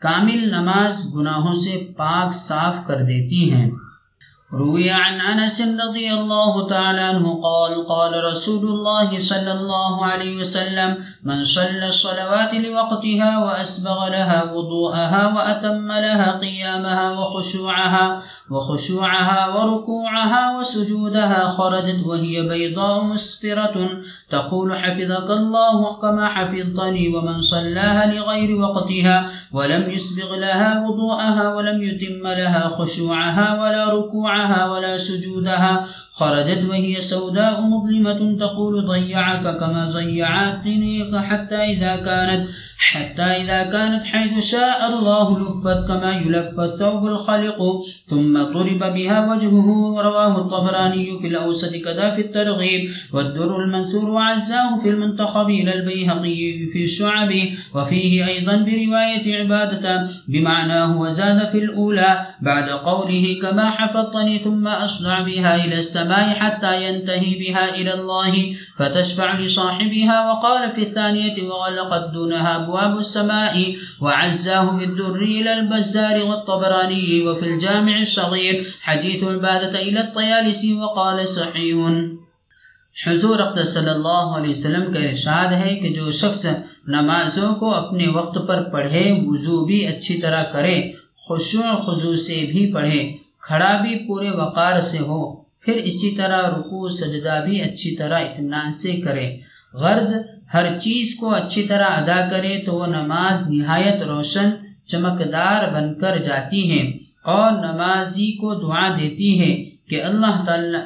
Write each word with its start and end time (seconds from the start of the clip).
کامل 0.00 0.50
نماز 0.50 1.14
گناہوں 1.14 1.54
سے 1.54 1.88
پاک 1.96 2.34
صاف 2.34 2.74
کر 2.86 3.02
دیتی 3.02 3.52
ہیں۔ 3.52 3.70
روی 4.52 4.90
عن 4.90 5.20
انس 5.20 5.60
رضی 5.60 6.08
اللہ 6.08 6.68
تعالی 6.68 7.02
عنہ 7.02 7.26
قال 7.28 7.74
قال 7.88 8.14
رسول 8.24 8.64
الله 8.70 9.18
صلى 9.18 9.50
الله 9.50 10.06
عليه 10.12 10.40
وسلم، 10.40 10.94
من 11.22 11.44
صلى 11.44 11.86
الصلوات 11.86 12.54
لوقتها 12.54 13.38
واسبغ 13.38 14.08
لها 14.08 14.42
وضوءها 14.52 15.22
واتم 15.34 15.92
لها 15.92 16.30
قيامها 16.40 17.10
وخشوعها 17.10 18.20
وخشوعها 18.50 19.56
وركوعها 19.56 20.58
وسجودها 20.58 21.48
خرجت 21.48 22.06
وهي 22.06 22.48
بيضاء 22.48 23.04
مسفرة 23.04 23.88
تقول 24.30 24.78
حفظك 24.78 25.30
الله 25.30 26.00
كما 26.00 26.28
حفظتني 26.28 27.08
ومن 27.16 27.40
صلاها 27.40 28.14
لغير 28.14 28.60
وقتها 28.60 29.30
ولم 29.52 29.90
يسبغ 29.90 30.34
لها 30.36 30.88
وضوءها 30.88 31.54
ولم 31.54 31.82
يتم 31.82 32.22
لها 32.26 32.68
خشوعها 32.68 33.62
ولا 33.62 33.88
ركوعها 33.94 34.70
ولا 34.70 34.98
سجودها 34.98 35.86
خرجت 36.12 36.64
وهي 36.68 37.00
سوداء 37.00 37.60
مظلمة 37.60 38.38
تقول 38.40 38.86
ضيعك 38.86 39.42
كما 39.60 39.92
ضيعتني 39.92 41.18
حتى 41.20 41.56
إذا 41.56 41.96
كانت 41.96 42.48
حتى 42.78 43.22
إذا 43.22 43.62
كانت 43.62 44.04
حيث 44.04 44.44
شاء 44.50 44.88
الله 44.88 45.38
لفت 45.38 45.88
كما 45.88 46.12
يلف 46.12 46.60
الثوب 46.60 47.06
الخلق 47.06 47.58
ثم 48.08 48.37
ضرب 48.44 48.94
بها 48.94 49.32
وجهه 49.32 49.68
رواه 50.02 50.38
الطبراني 50.38 51.18
في 51.20 51.26
الأوسط 51.26 51.74
كذا 51.74 52.10
في 52.10 52.20
الترغيب 52.20 52.90
والدر 53.12 53.56
المنثور 53.60 54.10
وعزاه 54.10 54.78
في 54.82 54.88
المنتخب 54.88 55.50
إلى 55.50 55.74
البيهقي 55.74 56.66
في 56.72 56.82
الشعب 56.84 57.32
وفيه 57.74 58.26
أيضا 58.26 58.56
برواية 58.56 59.38
عبادة 59.38 60.08
بمعناه 60.28 61.00
وزاد 61.00 61.48
في 61.48 61.58
الأولى 61.58 62.26
بعد 62.42 62.68
قوله 62.68 63.38
كما 63.42 63.70
حفظتني 63.70 64.38
ثم 64.38 64.68
أصنع 64.68 65.20
بها 65.20 65.64
إلى 65.64 65.78
السماء 65.78 66.34
حتى 66.34 66.84
ينتهي 66.88 67.34
بها 67.38 67.74
إلى 67.74 67.94
الله 67.94 68.56
فتشفع 68.78 69.38
لصاحبها 69.38 70.30
وقال 70.30 70.72
في 70.72 70.82
الثانية 70.82 71.42
وغلقت 71.42 72.10
دونها 72.14 72.56
أبواب 72.56 72.98
السماء 72.98 73.76
وعزاه 74.00 74.78
في 74.78 74.84
الدر 74.84 75.22
إلى 75.22 75.52
البزار 75.60 76.22
والطبراني 76.22 77.28
وفي 77.28 77.44
الجامع 77.44 77.98
الصغير 78.00 78.27
حديث 78.86 79.22
البادة 79.22 79.78
إلى 79.82 80.00
الطيالسي 80.00 80.72
وقال 80.72 81.26
صحيح. 81.26 81.84
حضور 83.06 83.38
اقدس 83.38 83.74
صلی 83.74 83.90
اللہ 83.90 84.36
علیہ 84.36 84.48
وسلم 84.48 84.92
کا 84.92 84.98
ارشاد 84.98 85.52
ہے 85.52 85.76
کہ 85.76 85.94
جو 85.94 86.10
شخص 86.10 86.46
نمازوں 86.86 87.54
کو 87.54 87.70
اپنے 87.70 88.08
وقت 88.08 88.48
پر 88.48 88.62
پڑھے، 88.62 89.12
وضو 89.26 89.64
بھی 89.64 89.86
اچھی 89.86 90.14
طرح 90.14 90.42
کرے، 90.42 90.92
خشوع 91.28 91.76
خضو 91.76 92.16
سے 92.16 92.46
بھی 92.52 92.72
پڑھے، 92.72 93.12
کھڑا 93.40 93.80
بھی 93.82 94.08
پورے 94.08 94.30
وقار 94.30 94.80
سے 94.80 94.98
ہو، 94.98 95.34
پھر 95.36 95.72
اسی 95.72 96.10
طرح 96.10 96.42
رکوع، 96.48 96.88
سجدہ 96.88 97.42
بھی 97.44 97.60
اچھی 97.60 97.96
طرح 97.96 98.20
اطمینان 98.20 98.70
سے 98.70 98.92
کرے۔ 98.92 99.36
غرض، 99.74 100.14
ہر 100.54 100.78
چیز 100.78 101.16
کو 101.20 101.34
اچھی 101.34 101.62
طرح 101.62 101.84
ادا 101.84 102.28
کرے 102.30 102.62
تو 102.66 102.74
وہ 102.74 102.86
نماز 102.86 103.50
نہایت 103.50 104.02
روشن، 104.02 104.50
چمکدار 104.86 105.72
بن 105.74 106.00
کر 106.00 106.16
جاتی 106.16 106.70
ہے۔ 106.70 107.07
اور 107.28 107.52
نمازی 107.52 108.30
کو 108.32 108.54
دعا 108.54 108.88
دیتی 108.96 109.40
ہے 109.40 109.52
کہ 109.88 110.02
اللہ 110.02 110.44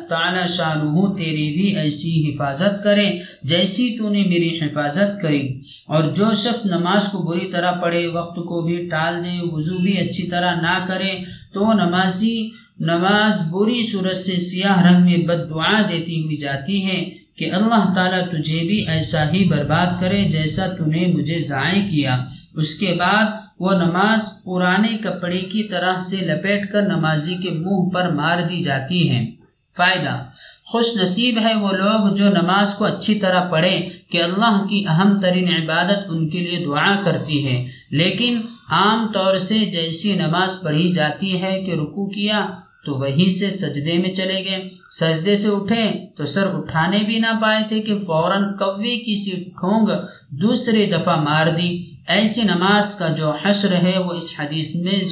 تعالی 0.08 0.46
شاہ 0.48 0.74
تیری 1.18 1.48
بھی 1.56 1.76
ایسی 1.76 2.12
حفاظت 2.28 2.84
کرے، 2.84 3.08
جیسی 3.42 3.96
تو 3.98 4.08
نے 4.08 4.22
میری 4.22 4.58
حفاظت 4.62 5.22
کری۔ 5.22 5.60
اور 5.86 6.02
جو 6.16 6.34
شخص 6.34 6.66
نماز 6.66 7.08
کو 7.08 7.18
بری 7.18 7.46
طرح 7.46 7.72
پڑھے، 7.72 8.06
وقت 8.06 8.36
کو 8.36 8.62
بھی 8.62 8.76
ٹال 8.88 9.14
دے، 9.24 9.38
وضو 9.42 9.78
بھی 9.78 9.98
اچھی 9.98 10.22
طرح 10.22 10.54
نہ 10.54 10.76
کرے، 10.88 11.12
تو 11.54 11.72
نمازی 11.72 12.36
نماز 12.80 13.34
بری 13.50 13.82
صورت 13.82 14.16
سے 14.16 14.36
سیاہ 14.40 14.82
رنگ 14.86 15.04
میں 15.04 15.18
بد 15.18 15.50
دعا 15.50 15.82
دیتی 15.82 16.22
ہوئی 16.22 16.36
جاتی 16.36 16.86
ہے 16.86 17.10
کہ 17.36 17.50
اللہ 17.52 17.92
تعالیٰ 17.94 18.24
تجھے 18.30 18.60
بھی 18.66 18.86
ایسا 18.86 19.32
ہی 19.32 19.44
برباد 19.44 19.90
کرے 20.00 20.24
جیسا 20.32 20.66
تو 20.66 20.84
نے 20.86 21.06
مجھے 21.06 21.38
ضائع 21.38 21.82
کیا۔ 21.90 22.14
اس 22.54 22.74
کے 22.74 22.90
بعد 22.98 23.26
وہ 23.62 23.72
نماز 23.72 24.28
پرانے 24.44 24.98
کپڑے 24.98 25.38
کی 25.38 25.62
طرح 25.62 25.98
سے 25.98 26.16
لپیٹ 26.16 26.72
کر 26.72 26.82
نمازی 26.82 27.34
کے 27.34 27.50
منہ 27.50 27.90
پر 27.90 28.08
مار 28.08 28.42
دی 28.42 28.60
جاتی 28.60 29.10
ہے۔ 29.10 29.30
فائدہ، 29.76 30.24
خوش 30.64 30.96
نصیب 31.02 31.38
ہے 31.38 31.54
وہ 31.54 31.72
لوگ 31.72 32.14
جو 32.14 32.28
نماز 32.28 32.74
کو 32.74 32.84
اچھی 32.84 33.14
طرح 33.14 33.44
پڑھے 33.44 33.88
کہ 34.10 34.22
اللہ 34.22 34.66
کی 34.70 34.84
اہم 34.88 35.20
ترین 35.20 35.48
عبادت 35.48 35.98
ان 36.08 36.28
کے 36.28 36.38
لیے 36.38 36.64
دعا 36.64 37.02
کرتی 37.04 37.46
ہے۔ 37.46 37.68
لیکن 37.90 38.40
عام 38.70 39.06
طور 39.12 39.38
سے 39.38 39.58
جیسی 39.58 40.14
نماز 40.14 40.62
پڑھی 40.62 40.92
جاتی 40.92 41.42
ہے 41.42 41.60
کہ 41.60 41.70
رکو 41.70 42.10
کیا 42.10 42.46
تو 42.86 42.94
وہیں 42.94 43.30
سے 43.30 43.50
سجدے 43.50 43.98
میں 43.98 44.12
چلے 44.12 44.44
گئے۔ 44.44 44.68
سجدے 44.90 45.36
سے 45.36 45.48
اٹھے 45.48 46.06
تو 46.16 46.24
سر 46.24 46.54
اٹھانے 46.54 46.98
بھی 47.06 47.18
نہ 47.18 47.38
پائے 47.42 47.62
تھے 47.68 47.80
کہ 47.80 47.98
فوراً 47.98 48.42
کوے 48.42 48.96
کی 48.96 49.16
سی 49.16 49.44
ٹھونگ 49.44 49.88
دوسری 50.30 50.86
دفعہ 50.86 51.22
مار 51.22 51.46
دی۔ 51.46 51.91
ایسی 52.08 52.42
نماز 52.42 52.94
کا 52.94 53.08
جو 53.08 53.32
حشر 53.44 53.72
ہے، 53.82 53.98
وہ 53.98 54.12
اس 54.12 54.34
حدیث 54.38 54.74
میں 54.74 55.04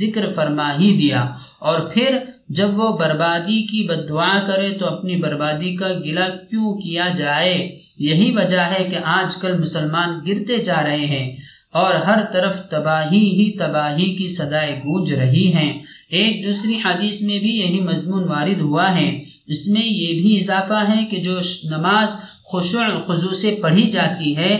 ذکر 0.00 0.32
فرما 0.32 0.72
ہی 0.80 0.96
دیا۔ 0.98 1.26
اور 1.58 1.80
پھر 1.80 2.18
جب 2.48 2.68
وہ 2.78 2.98
بربادی 2.98 3.66
کی 3.66 3.88
بد 3.88 4.08
دعا 4.08 4.46
کرے 4.46 4.70
تو 4.70 4.86
اپنی 4.86 5.16
بربادی 5.16 5.76
کا 5.76 5.88
گلا 5.88 6.28
کیوں 6.28 6.74
کیا 6.74 7.08
جائے؟ 7.16 7.78
یہی 7.98 8.32
وجہ 8.32 8.60
ہے 8.60 8.84
کہ 8.84 8.96
آج 9.04 9.36
کل 9.36 9.58
مسلمان 9.58 10.20
گرتے 10.26 10.58
جا 10.58 10.82
رہے 10.84 11.06
ہیں 11.06 11.36
اور 11.72 11.94
ہر 11.94 12.24
طرف 12.32 12.56
تباہی 12.70 13.28
ہی 13.28 13.58
تباہی 13.58 14.14
کی 14.14 14.26
صدائے 14.26 14.78
گونج 14.78 15.12
رہی 15.12 15.52
ہیں۔ 15.52 15.82
ایک 16.10 16.46
دوسری 16.46 16.78
حدیث 16.84 17.22
میں 17.22 17.38
بھی 17.38 17.56
یہی 17.56 17.80
مضمون 17.80 18.24
وارد 18.24 18.60
ہوا 18.60 18.94
ہے۔ 18.94 19.24
اس 19.46 19.68
میں 19.68 19.82
یہ 19.82 20.22
بھی 20.22 20.36
اضافہ 20.36 20.84
ہے 20.88 21.04
کہ 21.04 21.16
جو 21.16 21.38
نماز 21.64 22.16
خشوع 22.48 22.88
خضو 23.06 23.32
سے 23.32 23.50
پڑھی 23.62 23.86
جاتی 23.90 24.36
ہے، 24.36 24.52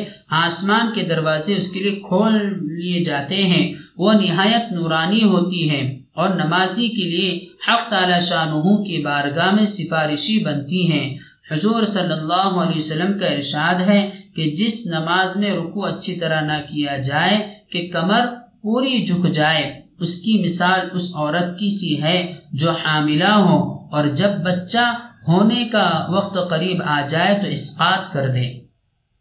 آسمان 0.45 0.87
کے 0.95 1.03
دروازے 1.05 1.57
اس 1.57 1.69
کے 1.71 1.81
لیے 1.81 1.95
کھول 2.09 2.35
لیے 2.77 3.05
جاتے 3.05 3.43
ہیں۔ 3.43 3.65
وہ 3.97 4.13
نہایت 4.13 4.73
نورانی 4.73 5.23
ہوتی 5.23 5.71
ہے 5.71 5.83
اور 6.15 6.29
نمازی 6.29 6.89
کے 6.89 7.05
لیے 7.05 7.31
حق 7.69 7.89
تعالی 7.91 8.19
شاہ 8.21 8.53
کی 8.85 8.99
بارگاہ 9.03 9.55
میں 9.55 9.67
سفارشی 9.67 10.39
بنتی 10.45 10.83
ہیں۔ 10.93 11.07
حضور 11.53 11.85
صلی 11.85 12.13
اللہ 12.13 12.51
علیہ 12.63 12.77
وسلم 12.77 13.19
کا 13.19 13.27
ارشاد 13.27 13.81
ہے 13.89 14.01
کہ 14.37 14.45
جس 14.57 14.75
نماز 14.87 15.37
میں 15.37 15.51
رکو 15.51 15.85
اچھی 15.85 16.15
طرح 16.15 16.41
نہ 16.41 16.59
کیا 16.71 16.97
جائے، 16.99 17.37
کہ 17.71 17.81
کمر 17.93 18.23
پوری 18.63 19.05
جھک 19.05 19.25
جائے، 19.33 19.65
اس 20.01 20.13
کی 20.23 20.33
مثال 20.45 20.81
اس 20.93 21.05
عورت 21.15 21.59
کی 21.59 21.71
سی 21.71 22.03
ہے 22.03 22.19
جو 22.53 22.71
حاملہ 22.71 23.33
ہو 23.39 23.59
اور 23.93 24.05
جب 24.15 24.33
بچہ 24.45 24.87
ہونے 25.29 25.65
کا 25.73 25.89
وقت 26.11 26.37
قریب 26.51 26.83
آ 26.87 27.01
جائے 27.09 27.35
تو 27.43 27.49
اسقات 27.49 28.13
کر 28.13 28.29
دے۔ 28.29 28.47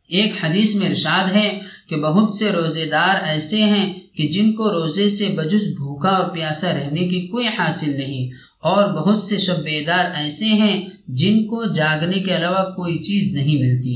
ایک 0.10 0.34
حدیث 0.44 0.76
میں 0.76 0.90
ارشاد 0.90 1.36
ہے 1.36 1.48
کہ 1.90 1.96
بہت 2.02 2.34
سے 2.34 2.52
روزے 2.52 2.86
دار 2.86 3.24
ایسے 3.28 3.64
ہیں 3.64 3.88
کہ 4.18 4.28
جن 4.34 4.52
کو 4.54 4.72
روزے 4.72 5.08
سے 5.10 5.28
بجس 5.38 5.68
بھوکا 5.78 6.10
اور 6.10 6.28
پیاسا 6.36 6.74
رہنے 6.74 7.08
کی 7.10 7.26
کوئی 7.28 7.48
حاصل 7.58 7.98
نہیں، 7.98 8.30
اور 8.64 8.84
بہت 8.94 9.22
سے 9.24 9.38
شب 9.38 9.64
بیدار 9.64 10.06
ایسے 10.16 10.46
ہیں 10.62 10.78
جن 11.20 11.44
کو 11.48 11.64
جاگنے 11.76 12.20
کے 12.20 12.36
علاوہ 12.36 12.64
کوئی 12.76 12.98
چیز 13.00 13.36
نہیں 13.36 13.58
ملتی۔ 13.62 13.96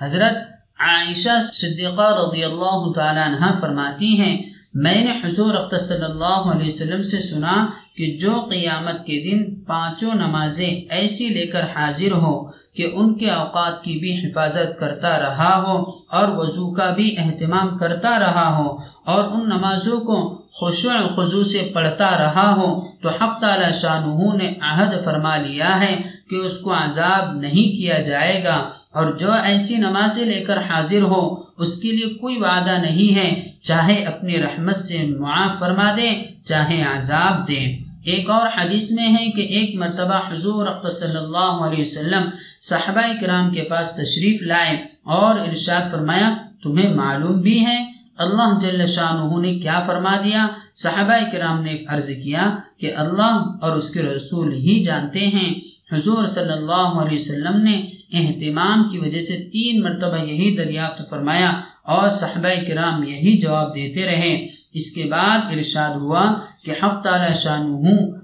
حضرت 0.00 0.36
عائشہ 0.80 1.38
صدیقہ 1.52 2.08
رضی 2.14 2.42
اللہ 2.44 2.80
تعالیٰ 2.94 3.26
عنہ 3.26 3.52
فرماتی 3.60 4.10
ہیں، 4.18 4.36
میں 4.74 5.00
نے 5.04 5.12
حضور 5.22 5.54
صلی 5.78 6.04
اللہ 6.04 6.42
علیہ 6.50 6.66
وسلم 6.66 7.02
سے 7.02 7.20
سنا 7.20 7.54
کہ 8.00 8.16
جو 8.20 8.46
قیامت 8.50 9.06
کے 9.06 9.30
دن 9.30 9.54
پانچوں 9.54 10.14
نمازیں 10.14 10.70
ایسی 10.90 11.28
لے 11.28 11.46
کر 11.46 11.62
حاضر 11.62 12.12
ہو 12.12 12.50
کہ 12.76 12.90
ان 12.94 13.18
کے 13.18 13.30
اوقات 13.30 13.84
کی 13.84 13.98
بھی 13.98 14.16
حفاظت 14.16 14.78
کرتا 14.78 15.20
رہا 15.20 15.64
ہو 15.66 15.90
اور 16.08 16.28
وضو 16.28 16.72
کا 16.72 16.90
بھی 16.90 17.14
اہتمام 17.18 17.78
کرتا 17.78 18.18
رہا 18.18 18.58
ہو 18.58 18.78
اور 19.04 19.24
ان 19.24 19.48
نمازوں 19.48 20.00
کو 20.00 20.42
خوشع 20.52 21.06
خضو 21.16 21.44
سے 21.44 21.70
پڑھتا 21.74 22.10
رہا 22.10 22.54
ہو 22.56 22.80
تو 23.02 23.08
حق 23.08 23.40
تعالی 23.40 23.72
شاہ 23.72 24.06
نے 24.34 24.52
عہد 24.60 25.04
فرما 25.04 25.36
لیا 25.36 25.80
ہے 25.80 25.96
کہ 26.30 26.36
اس 26.36 26.58
کو 26.58 26.74
عذاب 26.84 27.36
نہیں 27.36 27.76
کیا 27.76 27.98
جائے 27.98 28.44
گا۔ 28.44 28.70
اور 28.92 29.12
جو 29.12 29.32
ایسی 29.32 29.76
نمازیں 29.76 30.24
لے 30.24 30.40
کر 30.40 30.56
حاضر 30.56 31.02
ہو 31.02 31.36
اس 31.58 31.76
کے 31.76 31.92
لیے 31.92 32.14
کوئی 32.14 32.36
وعدہ 32.36 32.78
نہیں 32.82 33.14
ہے۔ 33.16 33.50
چاہے 33.62 34.04
اپنی 34.04 34.38
رحمت 34.38 34.76
سے 34.76 35.06
معاف 35.18 35.58
فرما 35.58 35.94
دے 35.96 36.24
چاہے 36.44 36.82
عذاب 36.82 37.48
دے 37.48 37.89
ایک 38.04 38.30
اور 38.30 38.48
حدیث 38.56 38.90
میں 38.90 39.08
ہے 39.08 39.30
کہ 39.30 39.40
ایک 39.40 39.76
مرتبہ 39.76 40.32
حضور 40.32 40.88
صلی 40.90 41.16
اللہ 41.16 41.64
علیہ 41.66 41.80
وسلم 41.80 42.22
صحابہ 42.60 43.12
کرام 43.20 43.50
کے 43.50 43.62
پاس 43.62 43.90
تشریف 43.90 44.42
لائے 44.42 44.76
اور 45.02 45.40
ارشاد 45.40 45.90
فرمایا، 45.90 46.34
تمہیں 46.62 46.94
معلوم 46.94 47.40
بھی 47.40 47.66
ہے، 47.66 47.92
اللہ 48.18 48.58
جل 48.60 48.86
شاہ 48.86 49.38
نے 49.40 49.58
کیا 49.58 49.80
فرما 49.80 50.16
دیا؟ 50.24 50.48
صحابہ 50.74 51.30
کرام 51.32 51.62
نے 51.62 51.76
عرض 51.88 52.08
کیا 52.08 52.56
کہ 52.78 52.94
اللہ 52.96 53.42
اور 53.62 53.76
اس 53.76 53.90
کے 53.90 54.02
رسول 54.02 54.52
ہی 54.52 54.82
جانتے 54.82 55.26
ہیں۔ 55.26 55.60
حضور 55.92 56.26
صلی 56.26 56.52
اللہ 56.52 56.92
علیہ 57.02 57.14
وسلم 57.14 57.56
نے 57.62 57.90
اہتمام 58.12 58.88
کی 58.90 58.98
وجہ 58.98 59.20
سے 59.20 59.50
تین 59.52 59.82
مرتبہ 59.82 60.16
یہی 60.16 60.56
دریافت 60.56 61.10
فرمایا 61.10 61.60
اور 61.82 62.08
صحابہ 62.08 62.48
کرام 62.68 63.04
یہی 63.04 63.38
جواب 63.38 63.74
دیتے 63.74 64.04
رہے۔ 64.04 64.46
اس 64.72 64.94
کے 64.94 65.04
بعد 65.10 65.38
ارشاد 65.56 65.90
ہوا 65.90 66.34
کہ 66.64 66.70
حق 66.70 67.04
تعالی 67.04 67.34
شان 67.34 67.82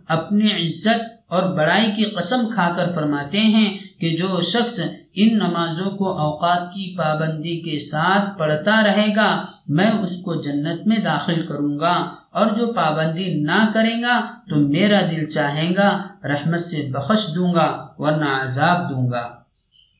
اپنی 0.08 0.52
عزت 0.52 1.32
اور 1.32 1.56
بڑائی 1.56 1.92
کی 1.96 2.04
قسم 2.04 2.46
کھا 2.54 2.74
کر 2.76 2.92
فرماتے 2.92 3.40
ہیں 3.40 3.78
کہ 4.00 4.16
جو 4.16 4.40
شخص 4.40 4.80
ان 5.14 5.28
نمازوں 5.38 5.90
کو 5.90 6.18
اوقات 6.18 6.74
کی 6.74 6.96
پابندی 6.96 7.60
کے 7.60 7.78
ساتھ 7.78 8.38
پڑھتا 8.38 8.82
رہے 8.86 9.12
گا، 9.16 9.46
میں 9.68 9.90
اس 9.90 10.16
کو 10.16 10.34
جنت 10.34 10.86
میں 10.86 10.98
داخل 10.98 11.46
کروں 11.46 11.78
گا۔ 11.78 12.14
اور 12.30 12.46
جو 12.46 12.72
پابندی 12.72 13.34
نہ 13.34 13.70
کرے 13.74 14.02
گا، 14.02 14.26
تو 14.48 14.56
میرا 14.56 15.00
دل 15.00 15.30
چاہے 15.30 15.74
گا، 15.76 16.02
رحمت 16.24 16.60
سے 16.60 16.88
بخش 16.90 17.34
دوں 17.34 17.54
گا، 17.54 17.86
ورنہ 17.98 18.24
عذاب 18.24 18.90
دوں 18.90 19.10
گا۔ 19.10 19.35